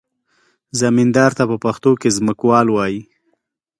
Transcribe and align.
زمیندار 0.79 1.31
ته 1.37 1.43
په 1.49 1.57
پښتو 1.63 1.91
کې 2.01 2.15
ځمکوال 2.17 2.67
وایي. 2.71 3.01